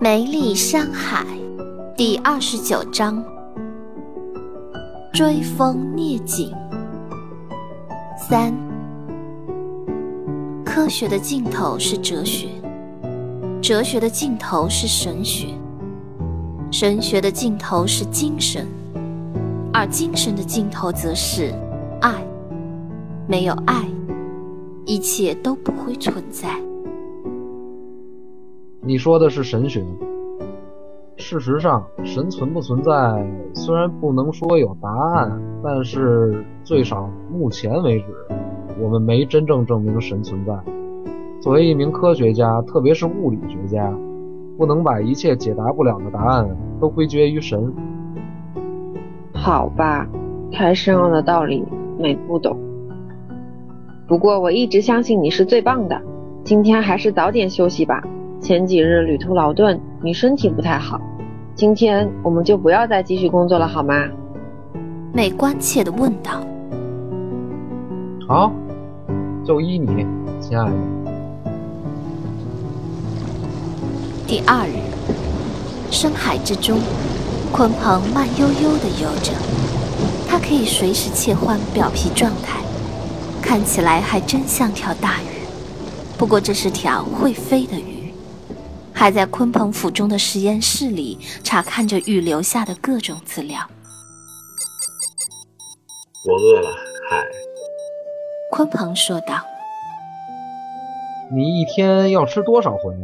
[0.00, 1.24] 梅丽山海
[1.96, 3.24] 第二十九章：
[5.12, 6.52] 追风聂景。
[8.16, 8.52] 三，
[10.64, 12.48] 科学的尽头是哲学，
[13.62, 15.48] 哲学的尽头是神学，
[16.70, 18.66] 神学的尽头是精神，
[19.72, 21.54] 而精神的尽头则是
[22.00, 22.12] 爱。
[23.26, 23.86] 没有爱，
[24.84, 26.48] 一切都不会存在。
[28.86, 29.82] 你说的是神学。
[31.16, 32.92] 事实上，神存不存在，
[33.54, 38.04] 虽然不能说有答案，但是最少目前为止，
[38.78, 40.52] 我们没真正证明神存在。
[41.40, 43.90] 作为一名科学家，特别是物理学家，
[44.58, 46.46] 不能把一切解答不了的答案
[46.78, 47.72] 都归结于神。
[49.32, 50.06] 好吧，
[50.52, 51.64] 太深奥的道理，
[51.98, 52.54] 美不懂。
[54.06, 56.02] 不过我一直相信你是最棒的。
[56.42, 58.02] 今天还是早点休息吧。
[58.44, 61.00] 前几日旅途劳顿，你身体不太好。
[61.54, 64.06] 今天我们就不要再继续工作了，好吗？
[65.14, 66.44] 美关切地问道。
[68.28, 68.52] 好，
[69.46, 70.06] 就依你，
[70.42, 70.76] 亲爱的。
[74.26, 74.76] 第二日，
[75.90, 76.78] 深海之中，
[77.50, 79.32] 鲲鹏慢悠悠地游着，
[80.28, 82.60] 它可以随时切换表皮状态，
[83.40, 85.46] 看起来还真像条大鱼。
[86.18, 87.93] 不过这是条会飞的鱼。
[89.04, 93.60] 还在鲲鹏府中的实验室里查看着预留下的各种资料。
[96.26, 96.70] 我饿了，
[97.10, 97.22] 海。
[98.50, 99.42] 鲲鹏说道
[101.30, 102.94] ：“你一天要吃多少回？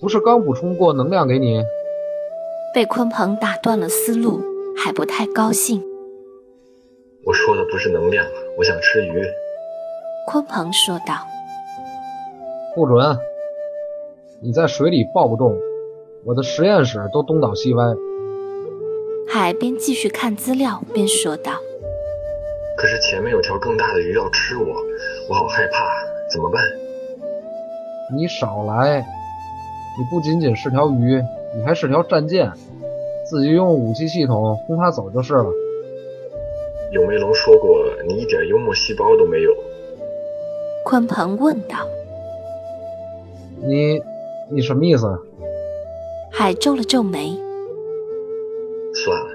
[0.00, 1.60] 不是刚补充过能量给你？”
[2.72, 4.40] 被鲲鹏打断了思路，
[4.76, 5.82] 还不太高兴。
[7.24, 8.24] 我说的不是能量，
[8.56, 9.26] 我想吃鱼。
[10.30, 11.26] 鲲鹏说道
[12.76, 13.18] ：“不准。”
[14.40, 15.58] 你在水里抱不动，
[16.24, 17.84] 我的实验室都东倒西歪。
[19.26, 21.50] 海边继续看资料，边说道
[22.78, 24.76] ：“可是前面有条更大的鱼要吃我，
[25.28, 25.90] 我好害怕，
[26.32, 26.62] 怎么办？”
[28.14, 29.00] 你少来！
[29.98, 31.20] 你不仅仅是条鱼，
[31.56, 32.48] 你还是条战舰，
[33.28, 35.46] 自己用武器系统轰它走就是了。
[36.92, 39.52] 有梅龙说过，你一点幽默细胞都没有。
[40.84, 41.78] 鲲鹏问道
[43.66, 44.00] ：“你？”
[44.50, 45.06] 你什么意思？
[46.32, 47.38] 海皱了皱眉。
[48.94, 49.26] 算了，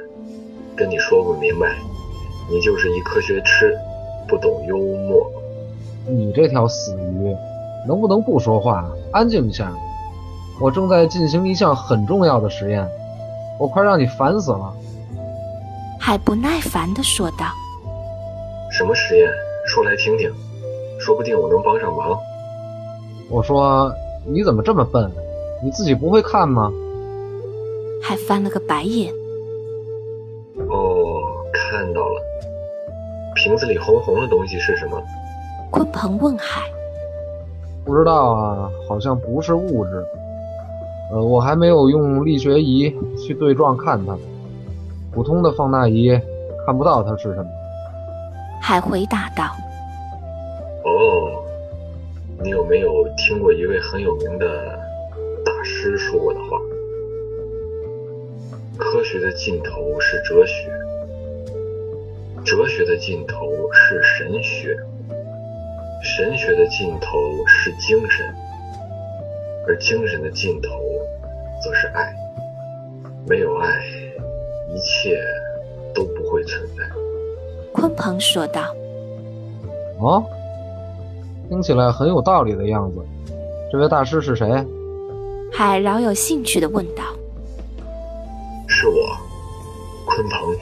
[0.75, 1.75] 跟你说不明白，
[2.49, 3.77] 你就是一科学痴，
[4.27, 5.23] 不懂幽默。
[6.07, 7.35] 你这条死鱼，
[7.87, 9.71] 能不能不说话，安静一下？
[10.59, 12.87] 我正在进行一项很重要的实验，
[13.59, 14.73] 我快让你烦死了。
[15.99, 17.45] 海不耐烦地说道
[18.71, 19.29] ：“什么实验？
[19.67, 20.31] 说来听听，
[20.99, 22.17] 说不定我能帮上忙。”
[23.29, 23.93] 我说。
[24.25, 25.11] 你怎么这么笨？
[25.63, 26.71] 你自己不会看吗？
[28.01, 29.13] 还翻了个白眼。
[30.69, 31.21] 哦，
[31.53, 32.21] 看到了。
[33.35, 35.01] 瓶子里红红的东西是什么？
[35.71, 36.61] 鲲鹏问海。
[37.85, 40.05] 不知道啊，好像不是物质。
[41.11, 44.17] 呃，我还没有用力学仪去对撞看它。
[45.11, 46.09] 普通的放大仪
[46.65, 47.45] 看不到它是什么。
[48.61, 49.43] 海回答道。
[50.85, 51.42] 哦。
[52.43, 54.77] 你有没有听过一位很有名的
[55.45, 56.59] 大师说过的话？
[58.77, 60.69] 科学的尽头是哲学，
[62.43, 64.77] 哲学的尽头是神学，
[66.03, 67.17] 神学的尽头
[67.47, 68.25] 是精神，
[69.65, 70.69] 而精神的尽头
[71.63, 72.13] 则是爱。
[73.25, 73.85] 没有爱，
[74.69, 75.17] 一切
[75.95, 76.83] 都不会存在。
[77.73, 78.75] 鲲鹏说道
[80.01, 80.21] ：“哦。”
[81.49, 82.97] 听起来很有道理的样子，
[83.71, 84.65] 这位大师是谁？
[85.51, 87.03] 海饶有兴趣的问道。
[88.67, 88.95] 是我，
[90.07, 90.55] 鲲鹏。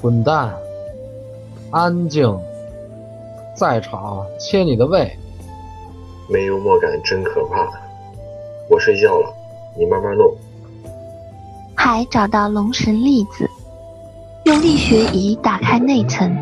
[0.00, 0.54] 滚蛋！
[1.70, 2.38] 安静！
[3.56, 5.10] 在场，切你的胃。
[6.28, 7.68] 没幽默感真可怕。
[8.68, 9.32] 我睡觉了，
[9.76, 10.32] 你慢慢弄。
[11.74, 13.48] 海找到龙神粒子，
[14.44, 16.36] 用力学仪打开内层，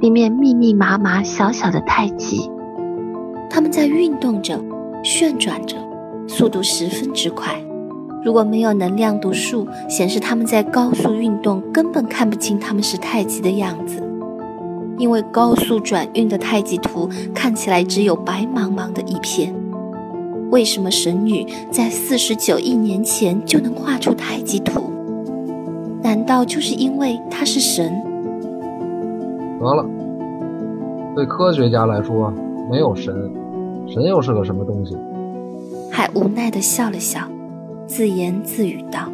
[0.00, 2.50] 里面密密麻麻小小的太极。
[3.52, 4.58] 他们在运动着，
[5.04, 5.76] 旋转着，
[6.26, 7.54] 速度十分之快。
[8.24, 14.02] 如果没有能量读数显示他们在高速运动，根本看不清他们是太极的样子。
[14.96, 19.54] 因为高速转运的太极图看起来只有白茫茫的一片。
[20.50, 24.90] 为什么神女在四十九亿年前就能画出太极图？
[26.02, 27.92] 难道就是因为她是神？
[29.60, 29.84] 得了，
[31.14, 32.32] 对科学家来说，
[32.70, 33.30] 没有神。
[33.88, 34.96] 神又是个什么东西？
[35.90, 37.28] 还无奈的笑了笑。
[37.86, 39.10] 自言自语道：“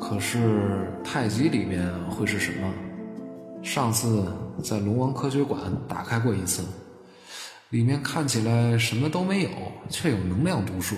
[0.00, 2.68] 可是太极里面会是什么？
[3.62, 4.24] 上次
[4.62, 6.62] 在龙王科学馆打开过一次，
[7.70, 9.50] 里面看起来什么都没有，
[9.90, 10.96] 却有能量读数。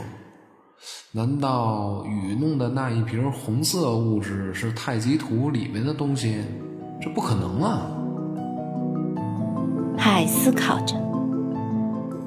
[1.10, 6.36] 难道雨弄的那一瓶红色物质是太极图里面的东西？
[7.00, 7.90] 这不可能啊！”
[9.98, 10.94] 海思考着。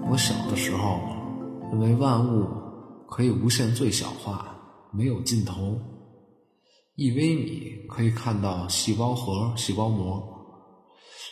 [0.09, 0.99] 我小的时候
[1.71, 2.45] 认为万物
[3.09, 4.55] 可以无限最小化，
[4.91, 5.79] 没有尽头。
[6.95, 10.21] 一微米可以看到细胞核、细胞膜，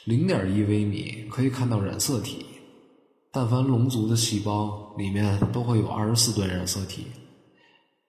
[0.05, 2.45] 零点一微米可以看到染色体。
[3.31, 7.05] 但凡龙族的细胞里面都会有二十四对染色体。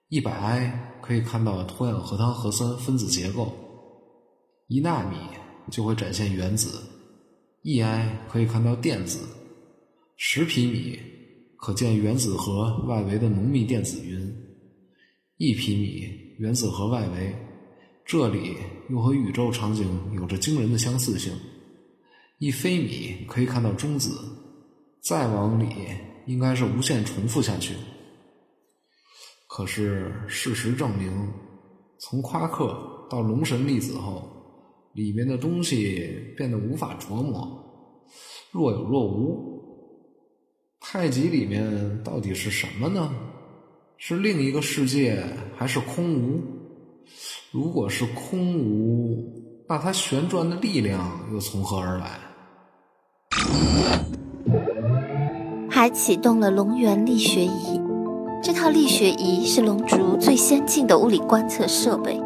[0.09, 3.53] 一百埃可以看到脱氧核糖核酸分子结构。
[4.69, 5.17] 一纳米
[5.71, 6.83] 就会展现原子。
[7.63, 9.19] 一埃可以看到电子。
[10.25, 10.97] 十皮米
[11.57, 14.33] 可见原子核外围的浓密电子云，
[15.37, 17.35] 一皮米原子核外围，
[18.05, 18.55] 这里
[18.89, 19.85] 又和宇宙场景
[20.15, 21.33] 有着惊人的相似性。
[22.39, 24.11] 一飞米可以看到中子，
[25.01, 25.75] 再往里
[26.29, 27.75] 应该是无限重复下去。
[29.49, 31.13] 可是事实证明，
[31.99, 34.23] 从夸克到龙神粒子后，
[34.95, 37.61] 里面的东西变得无法琢磨，
[38.53, 39.52] 若有若无。
[40.85, 43.09] 太极里面到底是什么呢？
[43.97, 45.23] 是另一个世界，
[45.57, 46.41] 还是空无？
[47.53, 49.33] 如果是空无，
[49.69, 52.19] 那它旋转的力量又从何而来？
[55.71, 57.81] 还启动了龙源力学仪，
[58.43, 62.21] 这套力学仪是龙族最先进的物理观测设备，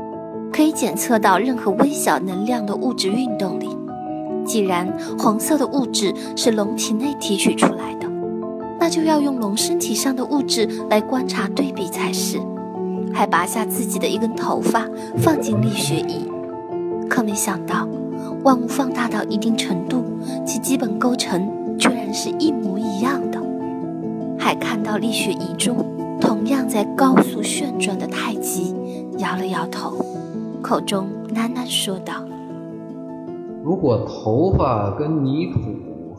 [0.51, 3.69] 可以检测到任何微小能量的物质运动力。
[4.45, 8.16] 既然黄色的物质是龙体内提取出来的。
[8.79, 12.39] 那就要用龙身体上的物质来观察对比才是，
[13.13, 14.87] 还拔下自己的一根头发
[15.17, 16.29] 放进力学仪，
[17.09, 17.89] 可没想到，
[18.45, 20.05] 万物放大到一定程度，
[20.45, 23.43] 其基本构成居然是一模一样的。
[24.39, 25.85] 还看到力学仪中
[26.21, 28.75] 同样在高速旋转的太极，
[29.19, 29.97] 摇了摇头，
[30.63, 32.13] 口中喃喃说道
[33.65, 35.59] ：“如果头发跟泥土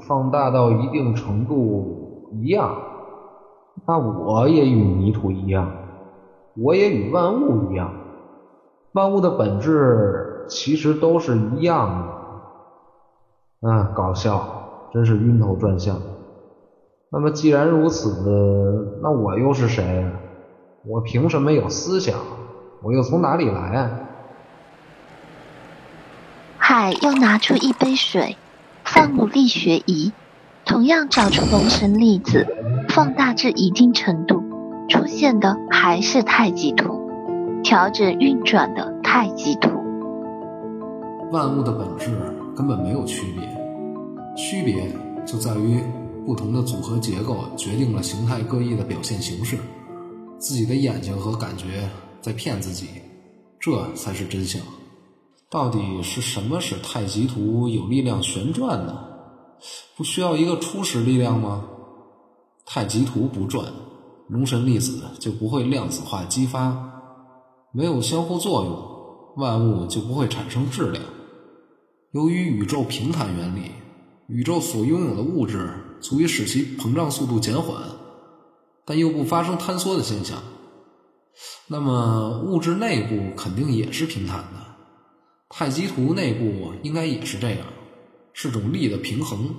[0.08, 1.94] 放大到一定程度。”
[2.32, 2.76] 一样，
[3.86, 5.72] 那我也与泥土一样，
[6.56, 7.94] 我也与万物一样，
[8.94, 12.08] 万物的本质其实都是一样
[13.62, 13.70] 的。
[13.70, 16.00] 啊，搞笑，真是晕头转向。
[17.12, 20.06] 那么既然如此，那我又是谁？
[20.86, 22.20] 我凭什么有思想？
[22.84, 24.06] 我又从哪里来？
[26.58, 28.38] 海又拿出一杯水，
[28.84, 30.12] 放入力学仪。
[30.68, 32.46] 同样找出龙神粒子，
[32.90, 34.44] 放大至一定程度，
[34.90, 37.10] 出现的还是太极图，
[37.64, 39.70] 调整运转的太极图。
[41.32, 42.12] 万物的本质
[42.54, 43.48] 根本没有区别，
[44.36, 44.92] 区别
[45.26, 45.82] 就在于
[46.26, 49.58] 不同的组合结构决定了形态各异的表现形式。
[50.38, 51.90] 自己的眼睛和感觉
[52.22, 52.88] 在骗自己，
[53.58, 54.62] 这才是真相。
[55.50, 59.07] 到底是什么使太极图有力量旋转呢？
[59.96, 61.66] 不需要一个初始力量吗？
[62.66, 63.72] 太极图不转，
[64.28, 66.92] 龙神粒子就不会量子化激发，
[67.72, 71.04] 没有相互作用，万物就不会产生质量。
[72.12, 73.72] 由于宇宙平坦原理，
[74.28, 75.70] 宇宙所拥有的物质
[76.02, 77.82] 足以使其膨胀速度减缓，
[78.86, 80.38] 但又不发生坍缩的现象。
[81.68, 84.76] 那么物质内部肯定也是平坦的，
[85.50, 87.60] 太极图内部应该也是这样。
[88.40, 89.50] 是种力的平衡。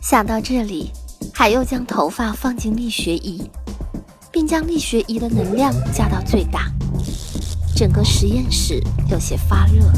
[0.00, 0.90] 想到这里，
[1.34, 3.50] 海又将头发放进力学仪，
[4.32, 6.72] 并将力学仪的能量加到最大。
[7.76, 9.92] 整个实验室有些发热。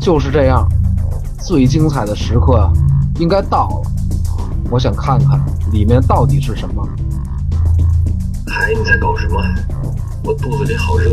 [0.00, 0.68] 就是这样，
[1.46, 2.68] 最精彩的时刻
[3.20, 3.92] 应该到了。
[4.72, 5.40] 我想看看
[5.70, 6.84] 里面到底是什么。
[8.48, 9.40] 海，你在搞什么？
[10.24, 11.10] 我肚子里好热。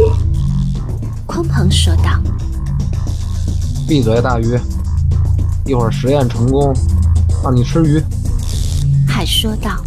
[1.28, 2.20] 鲲鹏说道。
[3.88, 4.60] 闭嘴，大鱼！
[5.66, 6.74] 一会儿实验成功，
[7.42, 8.04] 让你吃鱼。
[9.08, 9.82] 海说道。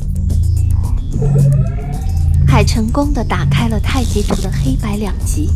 [2.48, 5.50] 海成功的打开了太极图的黑白两极，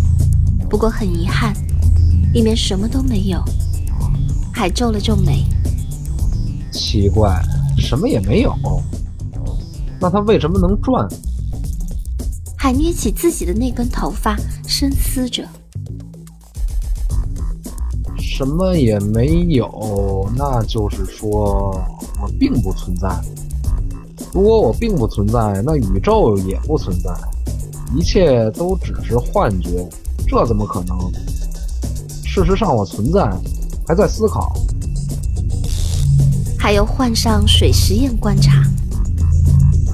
[0.68, 1.54] 不过很遗憾，
[2.34, 3.42] 里面什么都没有。
[4.52, 5.46] 海皱了皱眉，
[6.70, 7.42] 奇怪，
[7.78, 8.54] 什么也没有。
[9.98, 11.08] 那它为什么能转？
[12.58, 14.36] 海捏起自己的那根头发，
[14.66, 15.48] 深思着。
[18.36, 21.80] 什么也没有，那就是说
[22.20, 23.08] 我并不存在。
[24.32, 27.14] 如果我并不存在，那宇宙也不存在，
[27.96, 29.88] 一切都只是幻觉，
[30.26, 30.98] 这怎么可能？
[32.24, 33.24] 事实上，我存在，
[33.86, 34.52] 还在思考。
[36.58, 38.64] 还有换上水实验观察，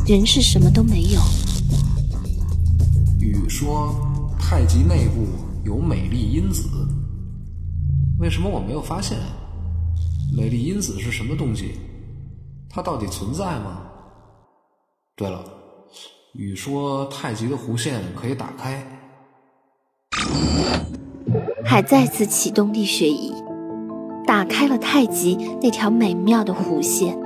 [0.07, 1.21] 人是什么都没有。
[3.21, 3.95] 雨说，
[4.39, 5.27] 太极内部
[5.63, 6.63] 有美丽因子，
[8.21, 9.17] 为什么我没有发现？
[10.37, 11.73] 美丽因子是什么东西？
[12.69, 13.81] 它到底存在吗？
[15.17, 15.43] 对了，
[16.35, 18.87] 雨说太极的弧线可以打开。
[21.65, 23.33] 海再次启动力学仪，
[24.27, 27.19] 打开了太极那条美妙的弧线，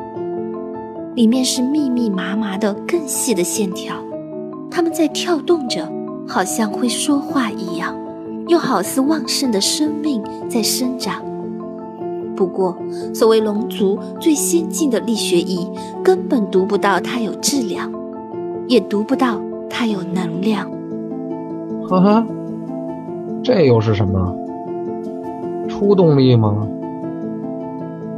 [1.17, 3.97] 里面是密密麻麻的更细的线条，
[4.71, 5.91] 它们在跳动着，
[6.29, 7.97] 好像会说话一样，
[8.47, 11.23] 又好似旺盛的生命在生长。
[12.37, 12.77] 不过，
[13.15, 15.69] 所谓龙族最先进的力学仪，
[16.03, 17.91] 根本读不到它有质量，
[18.67, 20.69] 也读不到它有能量。
[21.89, 22.27] 呵呵，
[23.43, 24.37] 这又是什么？
[25.69, 26.67] 初动力吗？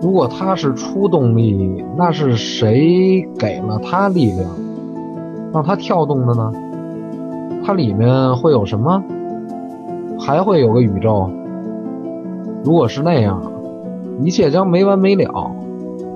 [0.00, 4.48] 如果它是初动力，那是谁给了它力量，
[5.52, 6.52] 让它跳动的呢？
[7.64, 9.02] 它里面会有什么？
[10.26, 11.30] 还会有个宇宙？
[12.64, 13.52] 如果是那样。
[14.24, 15.50] 一切将没完没了，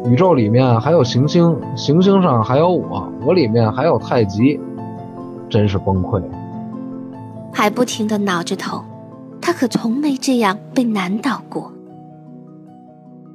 [0.07, 4.59] 宇宙里面还有行星，行星上还有我，我里面还有太极，
[5.50, 6.23] 真是崩溃。
[7.52, 8.83] 还不停的挠着头，
[9.38, 11.71] 他可从没这样被难倒过。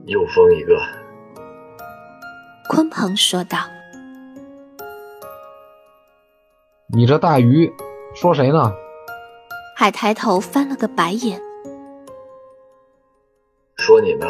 [0.07, 0.75] 又疯一个，
[2.71, 3.59] 鲲鹏说道
[6.91, 7.71] ：“你这大鱼，
[8.15, 8.73] 说谁呢？”
[9.77, 11.41] 海抬头翻了个白眼，
[13.75, 14.25] 说你呢。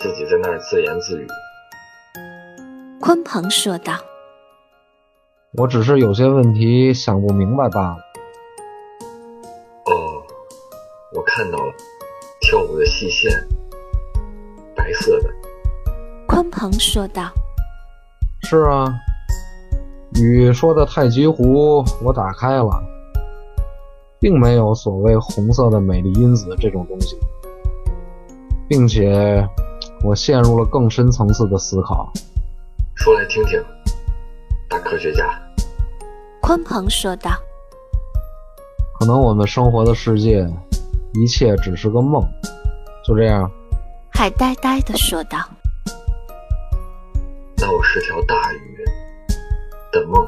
[0.00, 1.26] 自己在那儿自言自语。
[3.00, 3.94] 鲲鹏说道
[5.58, 7.96] ：“我只是有些问题想不明白罢了。”
[9.86, 10.22] 哦，
[11.16, 11.74] 我看到了，
[12.40, 13.32] 跳舞的细线，
[14.76, 15.28] 白色的。
[16.28, 17.32] 鲲鹏说道
[18.46, 18.86] ：“是啊，
[20.14, 22.80] 雨说的太极湖我打开了，
[24.20, 27.18] 并没有所谓红色的美丽因子这种东西，
[28.68, 29.46] 并且。”
[30.04, 32.08] 我陷入了更深层次的思考。
[32.94, 33.60] 说来听听，
[34.68, 35.28] 大科学家。
[36.40, 37.32] 鲲鹏说道
[38.96, 40.48] ：“可能我们生活的世界，
[41.14, 42.24] 一切只是个梦。”
[43.04, 43.50] 就这样。
[44.12, 45.38] 海呆呆的说道
[47.58, 48.84] ：“那我是条大鱼
[49.90, 50.24] 的梦。”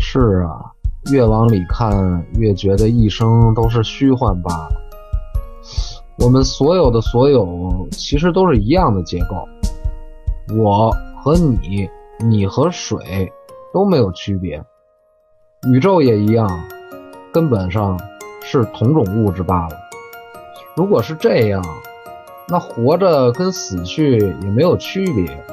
[0.00, 0.71] 是啊，
[1.10, 4.80] 越往里看，越觉得一生都是虚幻罢了。
[6.18, 9.48] 我们所有的所有，其实都是一样的结构。
[10.56, 11.88] 我和你，
[12.20, 13.32] 你和水
[13.72, 14.62] 都没有区别，
[15.68, 16.48] 宇宙也一样，
[17.32, 17.98] 根本上
[18.40, 19.76] 是同种物质罢了。
[20.76, 21.64] 如果是这样，
[22.48, 25.44] 那活着跟死去也没有区别。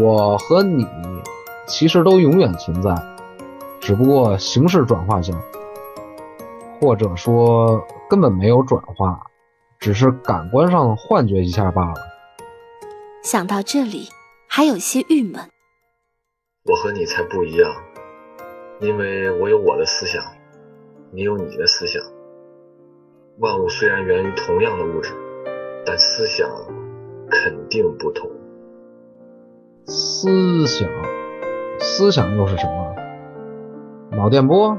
[0.00, 0.86] 我和你
[1.66, 2.94] 其实都永远存在，
[3.84, 5.34] 只不过形式转化下，
[6.80, 9.20] 或者说根本没有转化。
[9.78, 11.94] 只是感官上幻觉一下罢了。
[13.22, 14.08] 想到这里，
[14.48, 15.34] 还有些郁闷。
[16.64, 17.70] 我和你才不一样，
[18.80, 20.22] 因为我有我的思想，
[21.12, 22.02] 你有你的思想。
[23.40, 25.12] 万物虽然源于同样的物质，
[25.84, 26.48] 但思想
[27.30, 28.30] 肯定不同。
[29.86, 30.88] 思想，
[31.78, 32.94] 思想又是什么？
[34.16, 34.78] 脑电波？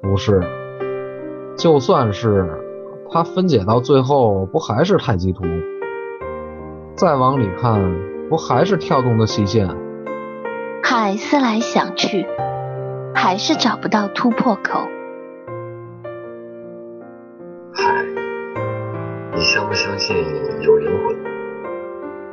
[0.00, 0.40] 不是，
[1.56, 2.58] 就算是。
[3.14, 5.44] 它分解到最后，不还是太极图？
[6.94, 7.78] 再往里看，
[8.30, 9.68] 不还是跳动的细线？
[10.82, 12.26] 海思来想去，
[13.14, 14.80] 还是找不到突破口。
[17.74, 18.02] 海，
[19.34, 20.16] 你相不相信
[20.62, 21.16] 有灵魂？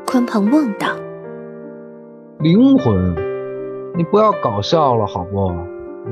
[0.06, 0.88] 鲲鹏问道。
[2.40, 3.29] 灵魂？
[3.96, 5.52] 你不要搞笑了好不？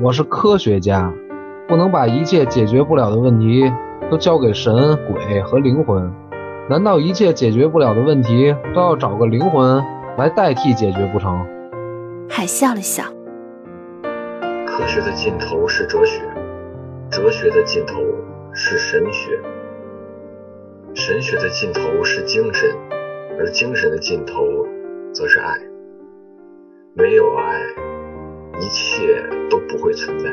[0.02, 1.12] 我是科学家，
[1.66, 3.70] 不能把一切解决不了的问题。
[4.10, 4.74] 都交给神、
[5.06, 6.10] 鬼和灵魂，
[6.70, 9.84] 难道一切解决不了的问题都要找个灵魂
[10.16, 11.46] 来代替解决不成？
[12.26, 13.04] 海笑了笑。
[14.66, 16.22] 科学的尽头是哲学，
[17.10, 18.00] 哲学的尽头
[18.54, 19.38] 是神学，
[20.94, 22.70] 神学的尽头是精神，
[23.38, 24.42] 而精神的尽头
[25.12, 25.67] 则是爱。
[27.00, 27.60] 没有爱，
[28.58, 30.28] 一切都不会存在。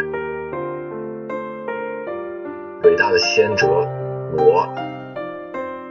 [2.82, 3.68] 伟大的先哲，
[4.36, 4.68] 我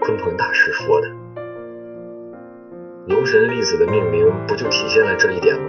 [0.00, 1.06] 鲲鹏大师说的。
[3.06, 5.62] 龙神粒子的命名不就体现了这一点吗？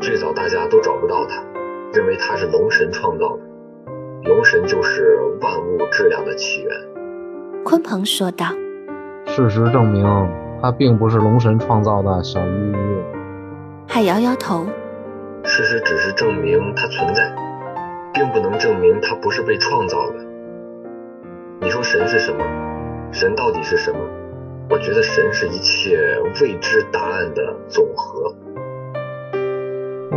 [0.00, 1.44] 最早大家都找不到它，
[1.92, 3.42] 认为它是龙神创造的。
[4.24, 6.72] 龙神就是万物质量的起源。
[7.62, 8.46] 鲲鹏说道。
[9.26, 10.02] 事实证明，
[10.62, 12.22] 它并不是龙神创造的。
[12.24, 13.15] 小鱼鱼。
[13.88, 14.66] 还摇摇头。
[15.44, 17.34] 事实只是证明它存在，
[18.12, 20.16] 并不能证明它不是被创造的。
[21.60, 22.44] 你说神是什么？
[23.12, 23.98] 神到底是什么？
[24.68, 25.96] 我觉得神是一切
[26.40, 28.34] 未知答案的总和。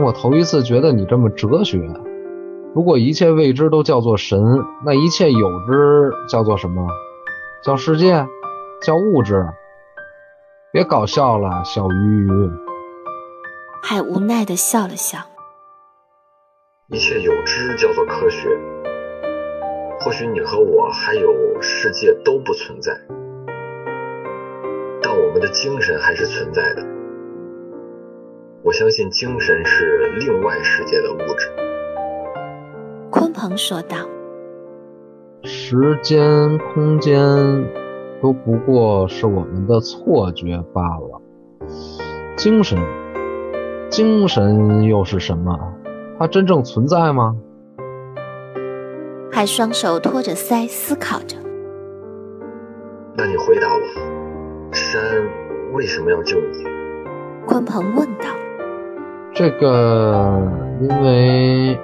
[0.04, 1.80] 我头一次觉得你这么哲学。
[2.74, 4.40] 如果一切未知都叫做神，
[4.86, 6.88] 那一切有之叫做什么？
[7.64, 8.26] 叫世界？
[8.82, 9.46] 叫物质？
[10.72, 12.52] 别搞笑了，小鱼鱼。
[13.82, 15.20] 海无奈的笑了笑。
[16.90, 18.50] 一切有知叫做科学。
[20.02, 22.94] 或许你和我还有世界都不存在，
[25.02, 26.86] 但我们的精神还是存在的。
[28.64, 31.50] 我相信精神是另外世界的物质。
[33.12, 33.98] 鲲鹏说道
[35.44, 37.20] ：“时间、空间
[38.22, 41.22] 都不过是我们的错觉罢了。
[42.38, 42.78] 精神，
[43.89, 45.58] 精神又是什么？
[46.17, 47.36] 它真正存在吗？”
[49.31, 51.38] 还双手托着腮思考着。
[53.15, 55.01] 那你回答我，山
[55.74, 56.63] 为什么要救你？
[57.48, 58.27] 鲲鹏问道。
[59.34, 60.41] 这个，
[60.81, 61.79] 因为，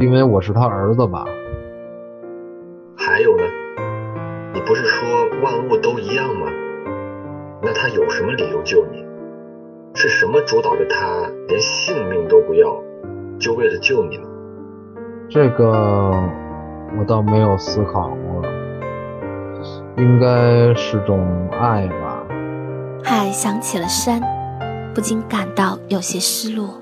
[0.00, 1.24] 因为我是他儿子吧。
[2.96, 3.44] 还有呢？
[4.52, 5.08] 你不是说
[5.42, 6.46] 万物都一样吗？
[7.62, 9.05] 那他有什么理由救你？
[9.96, 12.80] 是什么主导着他连性命都不要，
[13.40, 14.28] 就为了救你呢？
[15.28, 16.12] 这个。
[16.98, 18.42] 我倒没有思考过，
[19.96, 22.24] 应该是种爱吧。
[23.02, 24.20] 海想起了山，
[24.94, 26.80] 不禁感到有些失落。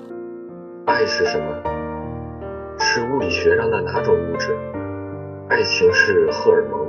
[0.84, 1.46] 爱是什么？
[2.78, 4.54] 是物理学上的哪种物质？
[5.48, 6.86] 爱情是荷尔蒙。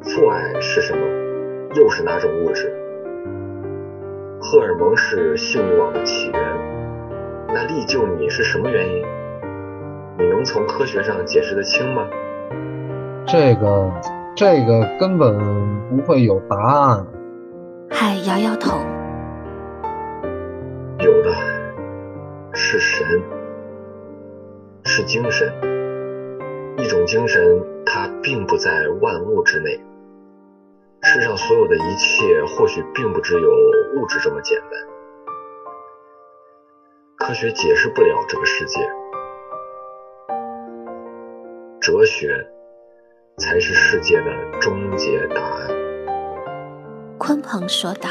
[0.00, 1.00] 父爱是什么？
[1.74, 2.72] 又是哪种物质？
[4.40, 6.40] 荷尔蒙是性欲望的起源。
[7.48, 9.04] 那力救你是什么原因？
[10.18, 12.06] 你能从科学上解释得清吗？
[13.26, 13.90] 这个，
[14.34, 15.38] 这个根本
[15.88, 17.06] 不会有答案。
[17.90, 18.78] 海摇摇头。
[21.00, 21.32] 有的，
[22.52, 23.22] 是神，
[24.84, 25.52] 是精神，
[26.76, 27.42] 一种精神，
[27.86, 29.80] 它并不在万物之内。
[31.10, 33.50] 世上所有的一切，或许并不只有
[33.96, 34.70] 物质这么简单。
[37.16, 38.80] 科学解释不了这个世界，
[41.80, 42.46] 哲学。
[43.38, 45.68] 才是世界的终结答案。
[47.20, 48.10] 鲲鹏说道。